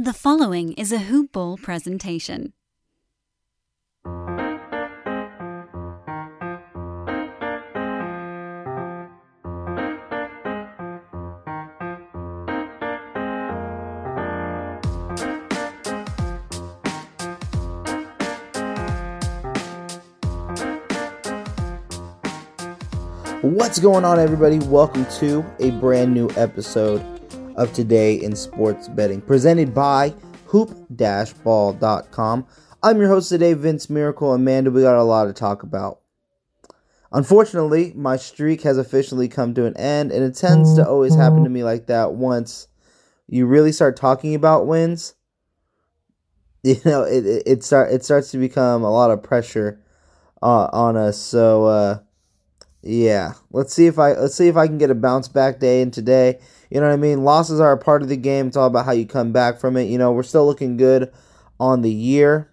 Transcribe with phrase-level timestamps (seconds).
[0.00, 2.52] The following is a Hoop Ball presentation.
[23.42, 24.60] What's going on, everybody?
[24.60, 27.17] Welcome to a brand new episode
[27.58, 30.14] of Today in Sports Betting, presented by
[30.46, 32.46] hoop-ball.com.
[32.82, 34.32] I'm your host today, Vince Miracle.
[34.32, 36.00] Amanda, we got a lot to talk about.
[37.10, 41.42] Unfortunately, my streak has officially come to an end, and it tends to always happen
[41.44, 42.68] to me like that once
[43.26, 45.14] you really start talking about wins.
[46.64, 49.80] You know, it it, it start it starts to become a lot of pressure
[50.42, 51.16] uh, on us.
[51.16, 51.98] So, uh,
[52.82, 55.82] yeah, let's see if I let's see if I can get a bounce back day
[55.82, 56.38] in today.
[56.70, 57.24] You know what I mean?
[57.24, 58.48] Losses are a part of the game.
[58.48, 59.84] It's all about how you come back from it.
[59.84, 61.12] You know, we're still looking good
[61.58, 62.52] on the year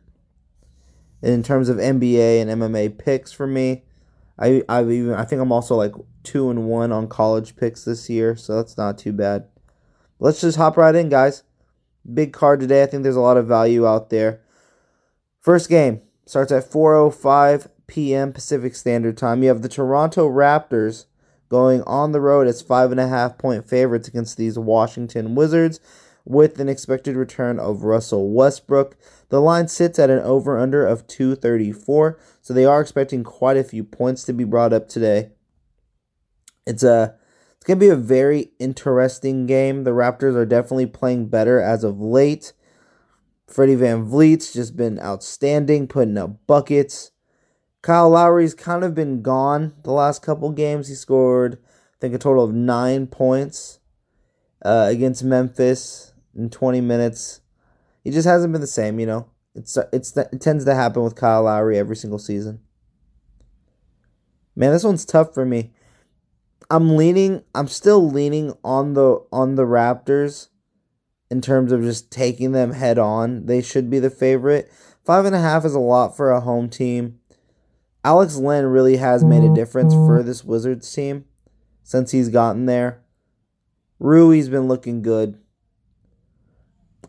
[1.21, 3.83] in terms of NBA and MMA picks for me.
[4.39, 5.93] I I even I think I'm also like
[6.23, 9.47] two and one on college picks this year, so that's not too bad.
[10.19, 11.43] Let's just hop right in, guys.
[12.11, 12.83] Big card today.
[12.83, 14.41] I think there's a lot of value out there.
[15.39, 18.33] First game starts at 4:05 p.m.
[18.33, 19.43] Pacific Standard Time.
[19.43, 21.05] You have the Toronto Raptors
[21.49, 25.79] going on the road as five and a half point favorites against these Washington Wizards
[26.25, 28.97] with an expected return of Russell Westbrook.
[29.29, 33.63] The line sits at an over under of 234, so they are expecting quite a
[33.63, 35.31] few points to be brought up today.
[36.65, 37.15] It's a
[37.55, 39.85] it's going to be a very interesting game.
[39.85, 42.53] The Raptors are definitely playing better as of late.
[43.47, 47.11] Freddie VanVleet's just been outstanding, putting up buckets.
[47.85, 50.87] Kyle Lowry's kind of been gone the last couple games.
[50.87, 53.77] He scored, I think, a total of nine points
[54.63, 57.41] uh, against Memphis in 20 minutes.
[58.03, 59.29] He just hasn't been the same, you know.
[59.53, 62.59] It's it's it tends to happen with Kyle Lowry every single season.
[64.55, 65.71] Man, this one's tough for me.
[66.71, 67.43] I'm leaning.
[67.53, 70.47] I'm still leaning on the on the Raptors
[71.29, 73.45] in terms of just taking them head on.
[73.45, 74.71] They should be the favorite.
[75.05, 77.19] Five and a half is a lot for a home team.
[78.05, 81.25] Alex Len really has made a difference for this Wizards team
[81.81, 83.01] since he's gotten there.
[83.97, 85.39] Rui's been looking good.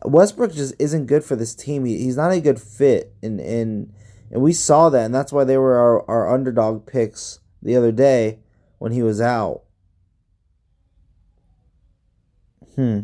[0.03, 1.85] Westbrook just isn't good for this team.
[1.85, 3.93] He, he's not a good fit, and and
[4.31, 7.91] and we saw that, and that's why they were our, our underdog picks the other
[7.91, 8.39] day
[8.79, 9.65] when he was out.
[12.75, 13.01] Hmm.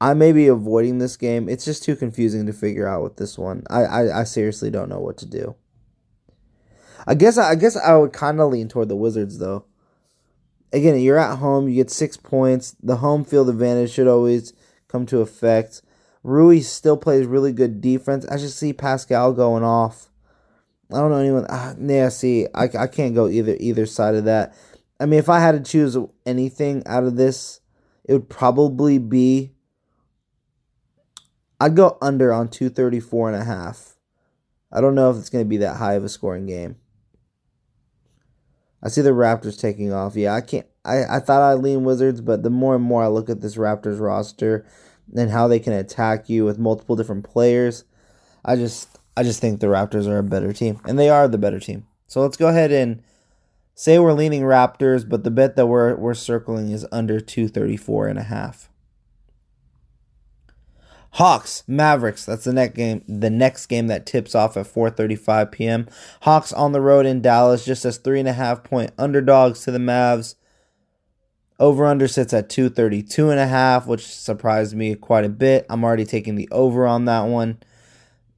[0.00, 1.48] I may be avoiding this game.
[1.48, 3.64] It's just too confusing to figure out with this one.
[3.68, 5.56] I, I, I seriously don't know what to do.
[7.06, 9.64] I guess I guess I would kind of lean toward the Wizards though.
[10.72, 12.74] Again, you're at home, you get six points.
[12.82, 14.52] The home field advantage should always
[14.88, 15.82] come to effect.
[16.22, 18.26] Rui still plays really good defense.
[18.26, 20.10] I just see Pascal going off.
[20.92, 21.46] I don't know anyone.
[21.46, 24.54] Uh, yeah, see, I, I can't go either either side of that.
[24.98, 27.60] I mean, if I had to choose anything out of this,
[28.04, 29.52] it would probably be.
[31.60, 33.96] I'd go under on 234 and a half.
[34.70, 36.76] I don't know if it's going to be that high of a scoring game.
[38.86, 40.14] I see the Raptors taking off.
[40.14, 40.64] Yeah, I can't.
[40.84, 43.56] I, I thought I'd lean Wizards, but the more and more I look at this
[43.56, 44.64] Raptors roster
[45.16, 47.82] and how they can attack you with multiple different players,
[48.44, 51.36] I just I just think the Raptors are a better team, and they are the
[51.36, 51.88] better team.
[52.06, 53.02] So let's go ahead and
[53.74, 58.20] say we're leaning Raptors, but the bet that we're we're circling is under 234 and
[58.20, 58.70] a half.
[61.16, 62.26] Hawks, Mavericks.
[62.26, 63.02] That's the next game.
[63.08, 65.88] The next game that tips off at 4:35 p.m.
[66.20, 69.70] Hawks on the road in Dallas, just as three and a half point underdogs to
[69.70, 70.34] the Mavs.
[71.58, 75.64] Over under sits at 232 and a half, which surprised me quite a bit.
[75.70, 77.60] I'm already taking the over on that one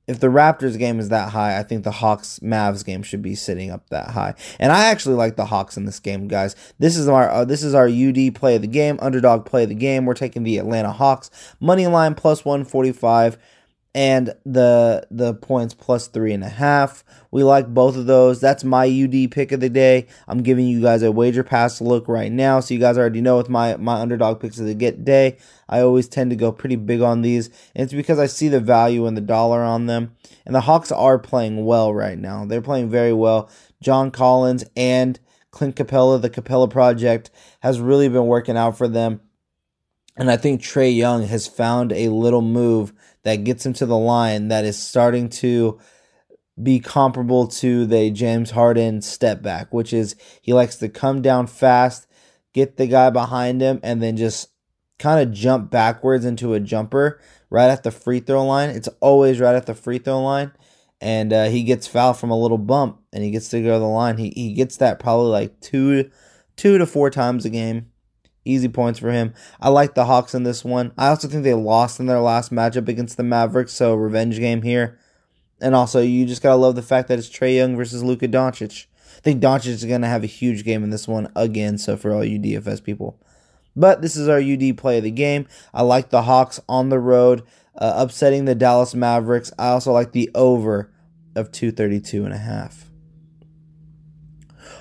[0.09, 3.35] if the Raptors game is that high, I think the Hawks Mavs game should be
[3.35, 4.35] sitting up that high.
[4.59, 6.57] And I actually like the Hawks in this game, guys.
[6.79, 9.69] This is our uh, this is our UD play of the game, underdog play of
[9.69, 10.07] the game.
[10.07, 13.39] We're taking the Atlanta Hawks money line plus 145
[13.95, 17.05] and the the points plus three and a half.
[17.31, 18.41] We like both of those.
[18.41, 20.07] That's my UD pick of the day.
[20.27, 23.37] I'm giving you guys a wager pass look right now, so you guys already know
[23.37, 25.39] with my my underdog picks of the get day.
[25.69, 28.61] I always tend to go pretty big on these, and it's because I see the
[28.61, 30.15] value in the dollar on them.
[30.45, 32.45] And the Hawks are playing well right now.
[32.45, 33.51] They're playing very well.
[33.83, 35.19] John Collins and
[35.51, 37.31] Clint Capela, the Capela Project,
[37.61, 39.21] has really been working out for them.
[40.17, 42.93] And I think Trae Young has found a little move
[43.23, 45.79] that gets him to the line that is starting to
[46.61, 51.47] be comparable to the James Harden step back, which is he likes to come down
[51.47, 52.07] fast,
[52.53, 54.49] get the guy behind him, and then just
[54.99, 57.21] kind of jump backwards into a jumper
[57.51, 58.71] right at the free throw line.
[58.71, 60.53] It's always right at the free throw line.
[61.01, 63.79] And uh, he gets fouled from a little bump and he gets to go to
[63.79, 64.19] the line.
[64.19, 66.11] He, he gets that probably like two,
[66.57, 67.93] two to four times a game.
[68.49, 69.35] Easy points for him.
[69.61, 70.93] I like the Hawks in this one.
[70.97, 74.63] I also think they lost in their last matchup against the Mavericks, so revenge game
[74.63, 74.99] here.
[75.61, 78.87] And also, you just gotta love the fact that it's Trae Young versus Luka Doncic.
[79.17, 81.77] I think Doncic is gonna have a huge game in this one again.
[81.77, 83.21] So for all you DFS people,
[83.77, 85.47] but this is our UD play of the game.
[85.75, 87.43] I like the Hawks on the road,
[87.77, 89.53] uh, upsetting the Dallas Mavericks.
[89.59, 90.91] I also like the over
[91.35, 92.89] of 232 and a half.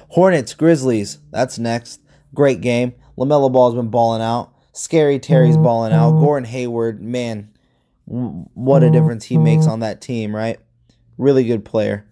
[0.09, 1.19] Hornets Grizzlies.
[1.31, 2.01] That's next.
[2.33, 2.93] Great game.
[3.17, 4.53] LaMelo Ball's been balling out.
[4.73, 5.63] Scary Terry's mm-hmm.
[5.63, 6.11] balling out.
[6.19, 7.49] Gordon Hayward, man,
[8.05, 9.71] what a difference he makes mm-hmm.
[9.71, 10.59] on that team, right?
[11.17, 12.05] Really good player.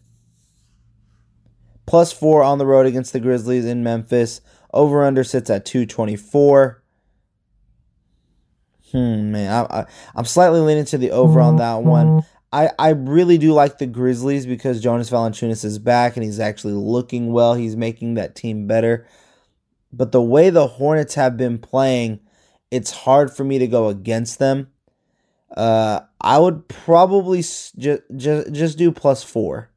[1.85, 4.41] Plus four on the road against the Grizzlies in Memphis.
[4.73, 6.83] Over under sits at 224.
[8.91, 9.85] Hmm, man, I,
[10.15, 11.87] I'm slightly leaning to the over on that mm-hmm.
[11.87, 12.23] one.
[12.51, 16.73] I, I really do like the Grizzlies because Jonas Valanciunas is back and he's actually
[16.73, 17.53] looking well.
[17.53, 19.05] He's making that team better.
[19.95, 22.19] But the way the Hornets have been playing,
[22.69, 24.67] it's hard for me to go against them.
[25.55, 27.77] Uh, I would probably just
[28.15, 29.69] just just do plus four.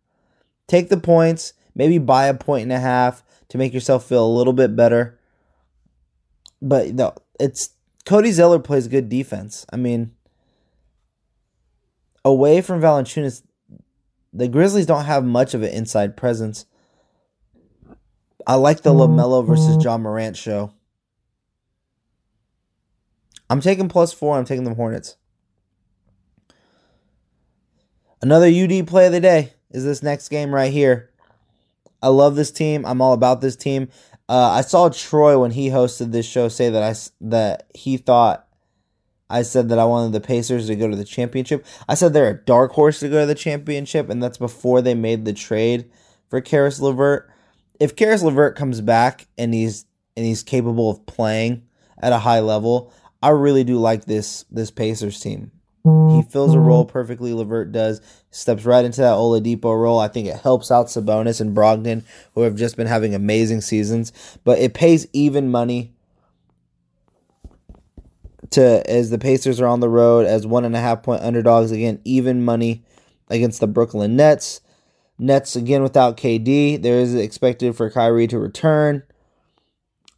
[0.67, 4.37] Take the points, maybe buy a point and a half to make yourself feel a
[4.37, 5.21] little bit better.
[6.61, 7.71] But no, it's
[8.05, 9.65] Cody Zeller plays good defense.
[9.73, 10.13] I mean,
[12.25, 13.43] away from Valanciunas,
[14.33, 16.67] the Grizzlies don't have much of an inside presence.
[18.49, 20.73] I like the LaMelo versus Ja Morant show.
[23.51, 24.39] I'm taking plus four.
[24.39, 25.17] I'm taking the Hornets.
[28.23, 31.11] Another UD play of the day is this next game right here.
[32.03, 32.87] I love this team.
[32.87, 33.91] I'm all about this team.
[34.31, 38.47] Uh, I saw Troy when he hosted this show say that I that he thought
[39.29, 41.67] I said that I wanted the Pacers to go to the championship.
[41.87, 44.95] I said they're a dark horse to go to the championship, and that's before they
[44.95, 45.91] made the trade
[46.29, 47.31] for Caris LeVert.
[47.81, 51.63] If Caris LeVert comes back and he's and he's capable of playing
[52.03, 52.93] at a high level,
[53.23, 55.53] I really do like this this Pacers team.
[55.85, 56.93] He fills a role mm-hmm.
[56.93, 57.33] perfectly.
[57.33, 59.99] LeVert does steps right into that Oladipo role.
[59.99, 62.05] I think it helps out Sabonis and Brogdon,
[62.35, 64.13] who have just been having amazing seasons.
[64.45, 65.95] But it pays even money
[68.51, 71.71] to as the Pacers are on the road as one and a half point underdogs
[71.71, 72.01] again.
[72.05, 72.85] Even money
[73.29, 74.61] against the Brooklyn Nets.
[75.19, 76.81] Nets again without KD.
[76.81, 79.03] There is expected for Kyrie to return.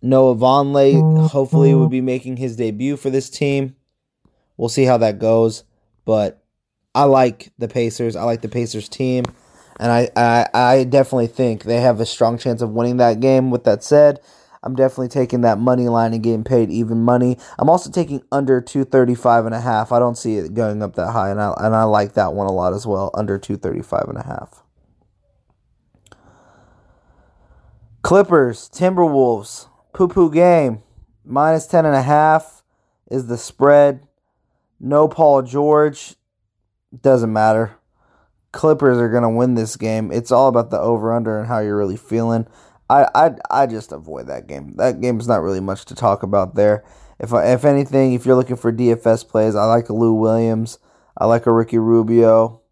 [0.02, 3.76] Noah Vonleh hopefully would be making his debut for this team.
[4.56, 5.64] We'll see how that goes,
[6.04, 6.42] but
[6.94, 8.16] I like the Pacers.
[8.16, 9.24] I like the Pacers team,
[9.78, 13.50] and I, I I definitely think they have a strong chance of winning that game.
[13.50, 14.20] With that said,
[14.62, 17.38] I'm definitely taking that money line and getting paid even money.
[17.58, 19.92] I'm also taking under 235 and a half.
[19.92, 22.46] I don't see it going up that high and I and I like that one
[22.46, 24.59] a lot as well, under 235 and a half.
[28.02, 30.82] Clippers, Timberwolves, poo poo game.
[31.24, 32.62] Minus 10 and a half
[33.10, 34.06] is the spread.
[34.80, 36.14] No Paul George.
[36.98, 37.76] Doesn't matter.
[38.52, 40.10] Clippers are going to win this game.
[40.10, 42.48] It's all about the over under and how you're really feeling.
[42.88, 44.74] I, I I just avoid that game.
[44.76, 46.82] That game's not really much to talk about there.
[47.20, 50.80] If I, if anything, if you're looking for DFS plays, I like a Lou Williams.
[51.16, 52.62] I like a Ricky Rubio.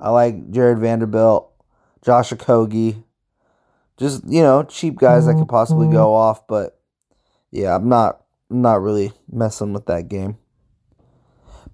[0.00, 1.52] I like Jared Vanderbilt,
[2.02, 3.04] Josh Okogie.
[4.00, 6.30] Just, you know, cheap guys that could possibly go mm-hmm.
[6.30, 6.80] off, but
[7.50, 10.38] yeah, I'm not I'm not really messing with that game.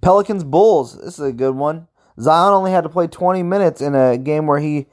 [0.01, 0.99] Pelicans Bulls.
[0.99, 1.87] This is a good one.
[2.21, 4.87] Zion only had to play 20 minutes in a game where he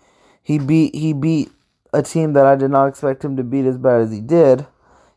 [0.43, 1.51] he beat he beat
[1.91, 4.67] a team that I did not expect him to beat as bad as he did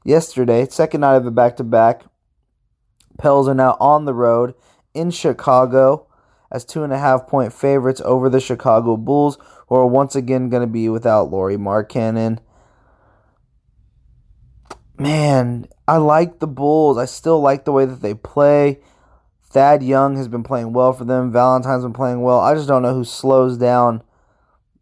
[0.04, 0.66] yesterday.
[0.66, 2.02] Second night of a back to back.
[3.18, 4.54] Pels are now on the road
[4.94, 6.06] in Chicago
[6.50, 9.38] as two and a half point favorites over the Chicago Bulls,
[9.68, 12.38] who are once again going to be without Lauri Markkanen.
[14.98, 16.96] Man, I like the Bulls.
[16.96, 18.80] I still like the way that they play.
[19.42, 21.30] Thad Young has been playing well for them.
[21.30, 22.40] Valentine's been playing well.
[22.40, 24.02] I just don't know who slows down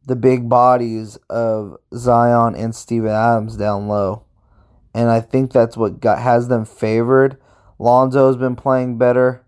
[0.07, 4.25] the big bodies of Zion and Steven Adams down low.
[4.95, 7.39] And I think that's what got has them favored.
[7.79, 9.44] Lonzo's been playing better.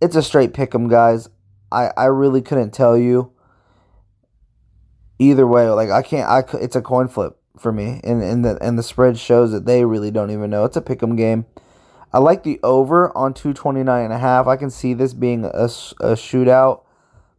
[0.00, 1.28] It's a straight pick 'em, guys.
[1.70, 3.32] I, I really couldn't tell you
[5.18, 5.68] either way.
[5.68, 6.28] Like I can't.
[6.28, 9.66] I it's a coin flip for me, and and the and the spread shows that
[9.66, 10.64] they really don't even know.
[10.64, 11.46] It's a pick 'em game.
[12.12, 14.46] I like the over on 229 and a half.
[14.46, 16.82] I can see this being a, a shootout.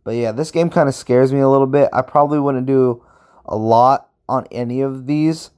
[0.04, 1.90] But yeah, this game kind of scares me a little bit.
[1.92, 3.04] I probably wouldn't do
[3.46, 5.50] a lot on any of these.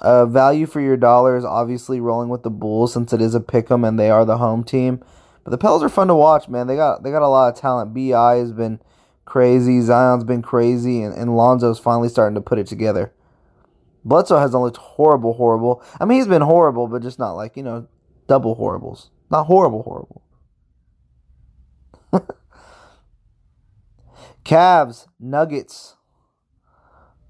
[0.00, 3.40] Uh, value for your dollar is obviously rolling with the Bulls since it is a
[3.40, 5.00] pick 'em and they are the home team.
[5.44, 6.66] But the Pels are fun to watch, man.
[6.66, 7.94] They got they got a lot of talent.
[7.94, 8.80] Bi has been
[9.24, 9.80] crazy.
[9.80, 13.12] Zion's been crazy, and, and Lonzo's finally starting to put it together.
[14.04, 15.82] Bledsoe hasn't looked horrible, horrible.
[16.00, 17.88] I mean, he's been horrible, but just not like you know
[18.26, 19.10] double horribles.
[19.30, 20.22] Not horrible, horrible.
[24.44, 25.96] Cavs, Nuggets.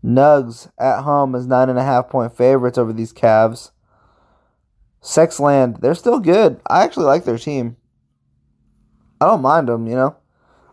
[0.05, 3.71] Nugs at home is nine and a half point favorites over these Cavs.
[5.01, 6.61] Sexland, they're still good.
[6.69, 7.77] I actually like their team.
[9.23, 10.17] I don't mind them, you know.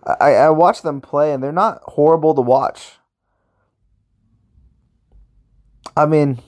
[0.03, 2.93] I, I watch them play and they're not horrible to watch.
[5.95, 6.39] I mean,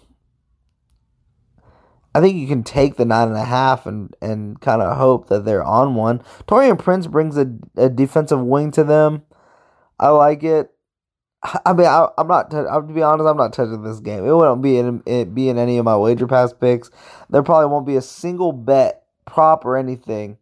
[2.15, 5.29] I think you can take the nine and a half and, and kind of hope
[5.29, 6.23] that they're on one.
[6.47, 9.21] Taurean Prince brings a, a defensive wing to them.
[9.99, 10.71] I like it.
[11.65, 12.49] I mean, I, am not.
[12.49, 14.25] T- to be honest, I'm not touching this game.
[14.25, 16.89] It wouldn't be in it be in any of my wager pass picks.
[17.29, 20.37] There probably won't be a single bet, prop, or anything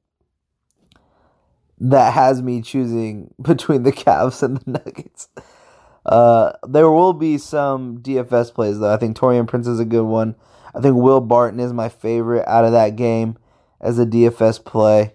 [1.79, 5.29] that has me choosing between the Cavs and the Nuggets.
[6.05, 8.93] Uh, there will be some DFS plays though.
[8.93, 10.35] I think Taurean Prince is a good one.
[10.73, 13.37] I think Will Barton is my favorite out of that game
[13.81, 15.13] as a DFS play.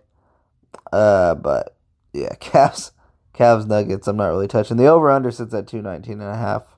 [0.92, 1.76] Uh, but
[2.12, 2.92] yeah, Cavs,
[3.34, 4.06] Cavs Nuggets.
[4.06, 4.76] I'm not really touching.
[4.76, 6.76] The over under sits at 219 and a half,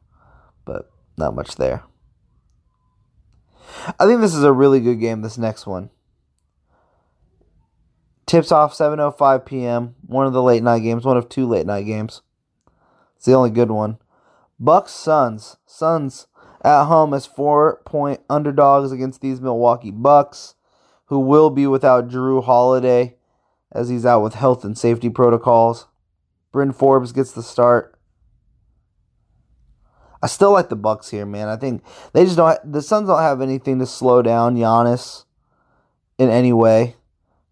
[0.64, 1.85] but not much there.
[3.99, 5.23] I think this is a really good game.
[5.23, 5.90] This next one
[8.26, 9.95] tips off 7:05 p.m.
[10.06, 11.04] One of the late night games.
[11.04, 12.23] One of two late night games.
[13.16, 13.99] It's the only good one.
[14.59, 15.56] Bucks Suns.
[15.66, 16.26] Suns
[16.62, 20.54] at home as four point underdogs against these Milwaukee Bucks,
[21.06, 23.16] who will be without Jrue Holiday
[23.73, 25.87] as he's out with health and safety protocols.
[26.52, 27.92] Bryn Forbes gets the start.
[30.23, 31.49] I still like the Bucks here, man.
[31.49, 32.59] I think they just don't.
[32.73, 35.25] The Suns don't have anything to slow down Giannis
[36.18, 36.97] in any way.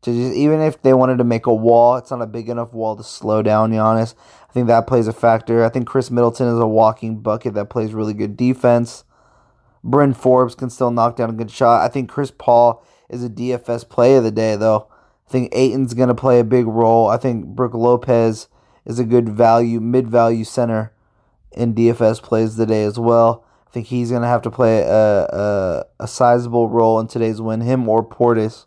[0.05, 2.75] To just even if they wanted to make a wall, it's not a big enough
[2.75, 4.15] wall to slow down Giannis.
[4.49, 5.65] I think that plays a factor.
[5.65, 9.05] I think Khris Middleton is a walking bucket that plays really good defense.
[9.83, 11.83] Bryn Forbes can still knock down a good shot.
[11.83, 14.89] I think Chris Paul is a DFS play of the day, though.
[15.27, 17.09] I think Ayton's going to play a big role.
[17.09, 18.49] I think Brook Lopez
[18.85, 20.93] is a good value, mid value center
[21.53, 23.45] in DFS plays today as well.
[23.67, 27.41] I think he's going to have to play a, a, a sizable role in today's
[27.41, 28.67] win, him or Portis.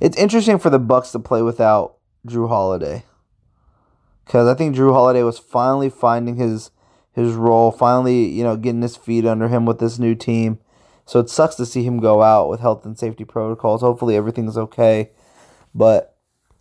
[0.00, 3.04] It's interesting for the Bucks to play without Jrue Holiday.
[4.26, 6.70] Cuz I think Jrue Holiday was finally finding his
[7.12, 10.58] his role, finally, you know, getting his feet under him with this new team.
[11.06, 13.82] So it sucks to see him go out with health and safety protocols.
[13.82, 15.10] Hopefully everything's okay.
[15.74, 16.16] But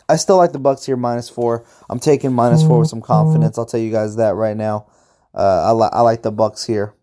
[0.10, 1.65] I still like the Bucks here minus 4.
[1.89, 3.58] I'm taking minus 4 with some confidence.
[3.58, 4.86] I'll tell you guys that right now.
[5.34, 6.94] Uh, I, li- I like the Bucks here.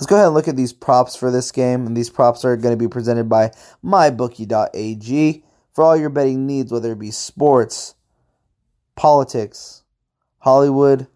[0.00, 1.86] Let's go ahead and look at these props for this game.
[1.86, 3.52] And these props are going to be presented by
[3.84, 5.44] mybookie.ag.
[5.74, 7.96] for all your betting needs, whether it be sports,
[8.96, 9.82] politics,
[10.38, 11.06] Hollywood,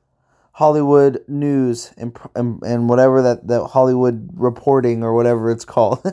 [0.53, 6.05] Hollywood news, and and, and whatever that, that Hollywood reporting or whatever it's called.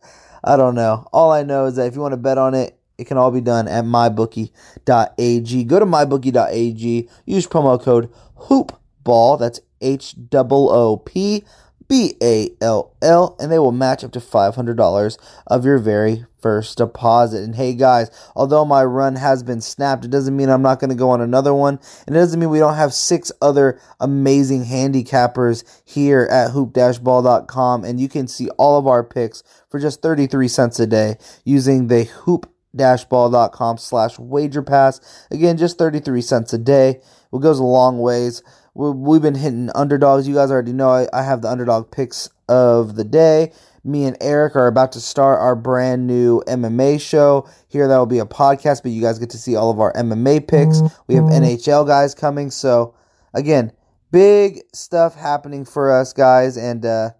[0.44, 1.08] I don't know.
[1.12, 3.32] All I know is that if you want to bet on it, it can all
[3.32, 5.64] be done at mybookie.ag.
[5.64, 7.08] Go to mybookie.ag.
[7.26, 8.12] Use promo code
[8.42, 9.38] HOOPBALL.
[9.38, 11.42] That's H O O P
[11.88, 16.78] B A L L, and they will match up to $500 of your very first
[16.78, 17.42] deposit.
[17.42, 20.90] And hey, guys, although my run has been snapped, it doesn't mean I'm not going
[20.90, 21.78] to go on another one.
[22.06, 27.84] And it doesn't mean we don't have six other amazing handicappers here at hoop-ball.com.
[27.84, 31.86] And you can see all of our picks for just 33 cents a day using
[31.86, 35.26] the hoop ball.com slash wager pass.
[35.30, 37.00] Again, just 33 cents a day.
[37.32, 38.42] It goes a long ways
[38.74, 40.26] we've been hitting underdogs.
[40.26, 43.52] You guys already know I, I have the underdog picks of the day.
[43.84, 47.48] Me and Eric are about to start our brand new MMA show.
[47.68, 49.92] Here, that will be a podcast, but you guys get to see all of our
[49.94, 50.80] MMA picks.
[51.08, 52.50] We have NHL guys coming.
[52.50, 52.94] So,
[53.34, 53.72] again,
[54.12, 57.10] big stuff happening for us, guys, and uh,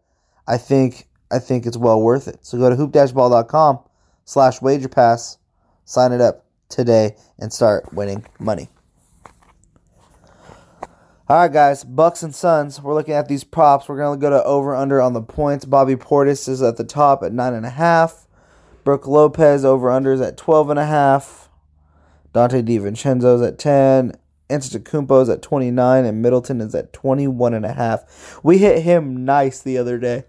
[0.46, 2.38] I think I think it's well worth it.
[2.42, 3.80] So go to hoop-ball.com
[4.24, 5.38] slash wager pass,
[5.84, 8.68] sign it up today, and start winning money.
[11.32, 12.82] All right, guys, Bucks and Suns.
[12.82, 13.88] We're looking at these props.
[13.88, 15.64] We're gonna go to over under on the points.
[15.64, 18.26] Bobby Portis is at the top at nine and a half.
[18.84, 21.48] Brook Lopez over unders at twelve and a half.
[22.34, 24.12] Donte DiVincenzo's at ten.
[24.50, 27.98] Antetokounmpo's at 29 and Middleton is at 21 and.
[28.42, 30.24] We hit him nice the other day.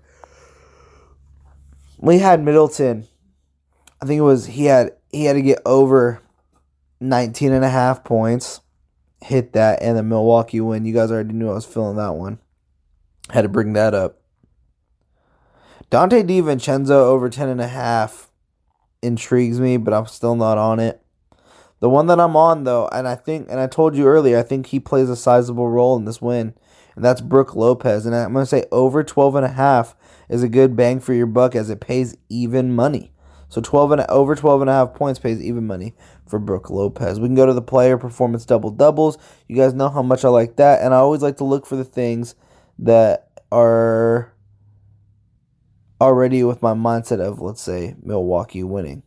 [1.98, 3.10] We had Middleton.
[4.02, 6.22] I think it was he had he had to get over
[7.02, 8.62] 19 and a half points
[9.24, 10.86] hit that and the Milwaukee win.
[10.86, 12.40] You guys already knew I was feeling that one.
[13.30, 14.20] Had to bring that up.
[15.90, 18.28] Donte DiVincenzo over 10.5
[19.02, 21.02] intrigues me, but I'm still not on it.
[21.80, 24.44] The one that I'm on, though, and I think, and I told you earlier, I
[24.44, 26.54] think he plays a sizable role in this win,
[26.96, 28.06] and that's Brook Lopez.
[28.06, 29.94] And I'm going to say over 12.5
[30.30, 33.12] is a good bang for your buck as it pays even money.
[33.50, 35.94] So 12 and over 12 and a half points pays even money
[36.34, 37.20] for Brook Lopez.
[37.20, 39.20] We can go to the player performance double doubles.
[39.48, 41.76] You guys know how much I like that, and I always like to look for
[41.76, 42.34] the things
[42.80, 44.34] that are
[46.02, 49.04] already with my mindset of let's say Milwaukee winning.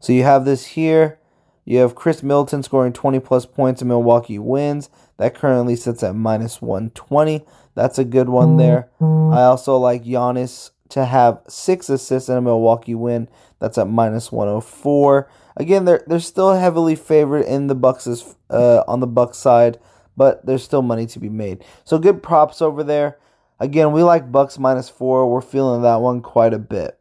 [0.00, 1.20] So you have this here.
[1.64, 4.90] You have Khris Middleton scoring 20 plus points and Milwaukee wins.
[5.18, 7.44] That currently sits at minus 120.
[7.76, 8.90] That's a good one there.
[9.00, 9.32] Mm-hmm.
[9.32, 13.28] I also like Giannis to have six assists in a Milwaukee win.
[13.60, 15.30] That's at minus 104.
[15.60, 18.08] Again, they're they're still heavily favored in the Bucks
[18.48, 19.78] uh, on the Bucks side,
[20.16, 21.62] but there's still money to be made.
[21.84, 23.18] So good props over there.
[23.58, 25.30] Again, we like Bucks minus four.
[25.30, 26.98] We're feeling that one quite a bit.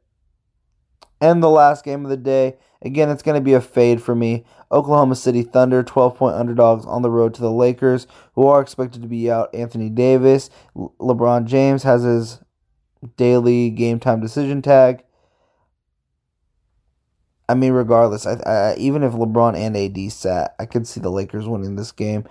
[1.21, 4.13] And the last game of the day, again, it's going to be a fade for
[4.13, 4.43] me.
[4.73, 9.01] Oklahoma City Thunder, 12 point underdogs on the road to the Lakers, who are expected
[9.01, 10.49] to be out Anthony Davis.
[10.75, 12.39] Le- LeBron James has his
[13.15, 15.05] daily game time decision tag.
[17.49, 21.09] I mean, regardless, I, I, even if LeBron and AD sat, I could see the
[21.09, 22.25] Lakers winning this game.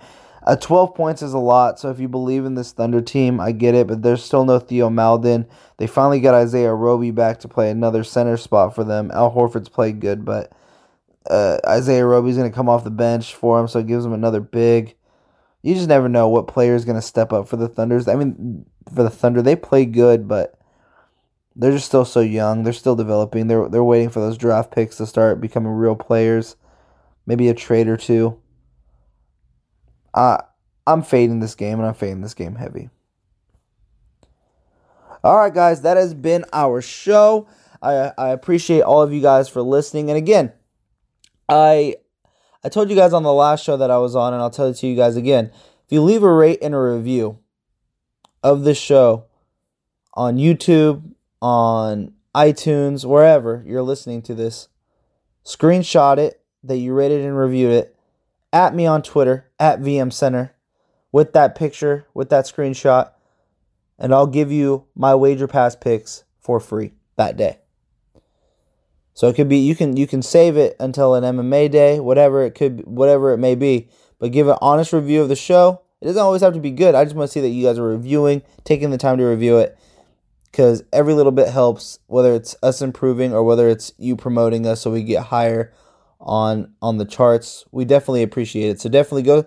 [0.47, 3.51] Uh, 12 points is a lot, so if you believe in this Thunder team, I
[3.51, 5.45] get it, but there's still no Theo Maledon.
[5.75, 9.11] They finally got Isaiah Roby back to play another center spot for them.
[9.13, 10.53] Al Horford's played good, but
[11.29, 14.13] uh, Isaiah Roby's going to come off the bench for him, so it gives him
[14.13, 14.95] another big.
[15.63, 18.07] You just never know what player is going to step up for the Thunders.
[18.07, 20.58] I mean, for the Thunder, they play good, but
[21.59, 22.63] they're just still so young.
[22.63, 23.47] They're still developing.
[23.47, 26.55] They're they're waiting for those draft picks to start becoming real players.
[27.25, 28.39] Maybe a trade or two.
[30.13, 30.37] Uh,
[30.87, 32.89] I'm fading this game, and I'm fading this game heavy.
[35.21, 37.45] All right, guys, that has been our show.
[37.81, 40.09] I I appreciate all of you guys for listening.
[40.09, 40.53] And again,
[41.49, 41.95] I
[42.63, 44.67] I told you guys on the last show that I was on, and I'll tell
[44.67, 45.51] it to you guys again.
[45.53, 47.39] If you leave a rate and a review
[48.41, 49.25] of this show
[50.13, 51.03] on YouTube,
[51.41, 54.67] on iTunes, wherever you're listening to this,
[55.43, 57.95] screenshot it that you rated and reviewed it,
[58.51, 60.55] at me on Twitter, at VM Center,
[61.11, 63.11] with that picture, with that screenshot,
[63.97, 67.59] and I'll give you my wager pass picks for free that day.
[69.13, 72.43] So it could be you can you can save it until an MMA day, whatever
[72.43, 75.81] it could whatever it may be, but give an honest review of the show.
[75.99, 76.95] It doesn't always have to be good.
[76.95, 79.57] I just want to see that you guys are reviewing, taking the time to review
[79.57, 79.77] it
[80.51, 84.81] because every little bit helps whether it's us improving or whether it's you promoting us
[84.81, 85.73] so we get higher
[86.19, 89.45] on on the charts we definitely appreciate it so definitely go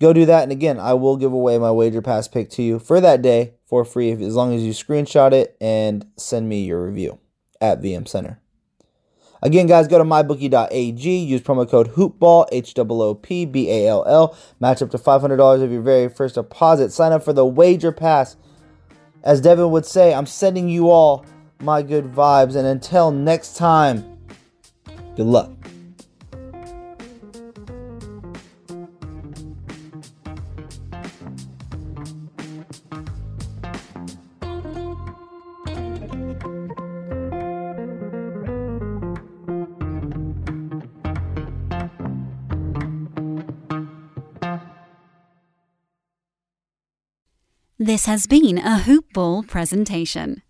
[0.00, 2.78] go do that and again i will give away my wager pass pick to you
[2.78, 6.64] for that day for free if, as long as you screenshot it and send me
[6.64, 7.18] your review
[7.60, 8.42] at vm center
[9.44, 13.88] Again, guys, go to mybookie.ag, use promo code HOOPBALL, H O O P B A
[13.88, 14.38] L L.
[14.60, 16.92] Match up to $500 of your very first deposit.
[16.92, 18.36] Sign up for the Wager Pass.
[19.24, 21.24] As Devin would say, I'm sending you all
[21.60, 22.56] my good vibes.
[22.56, 24.18] And until next time,
[25.16, 25.61] good luck.
[47.92, 50.40] This has been a Hoop Ball presentation.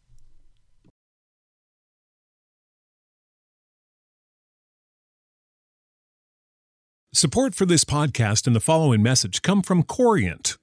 [7.12, 10.56] Support for this podcast and the following message come from Corient.